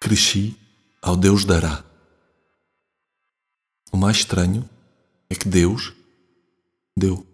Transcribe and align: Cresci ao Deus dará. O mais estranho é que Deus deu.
Cresci 0.00 0.56
ao 1.02 1.14
Deus 1.14 1.44
dará. 1.44 1.84
O 3.92 3.98
mais 3.98 4.16
estranho 4.16 4.66
é 5.28 5.34
que 5.34 5.46
Deus 5.46 5.92
deu. 6.96 7.27